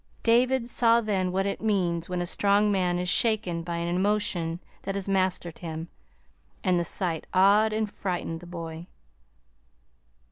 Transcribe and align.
David 0.23 0.67
saw 0.67 0.99
then 0.99 1.31
what 1.31 1.45
it 1.45 1.61
means 1.61 2.09
when 2.09 2.21
a 2.21 2.25
strong 2.25 2.71
man 2.71 2.97
is 2.97 3.07
shaken 3.07 3.61
by 3.61 3.75
an 3.77 3.95
emotion 3.95 4.59
that 4.81 4.95
has 4.95 5.07
mastered 5.07 5.59
him; 5.59 5.89
and 6.63 6.79
the 6.79 6.83
sight 6.83 7.27
awed 7.35 7.71
and 7.71 7.87
frightened 7.87 8.39
the 8.39 8.47
boy. 8.47 8.87